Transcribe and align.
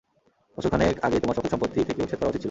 বছরখানেক 0.57 0.95
আগেই 1.01 1.19
তোমায় 1.19 1.35
সকল 1.35 1.49
সম্পত্তি 1.49 1.79
থেকে 1.83 2.01
উচ্ছেদ 2.01 2.19
করা 2.19 2.29
উচিত 2.29 2.33
ছিল। 2.33 2.39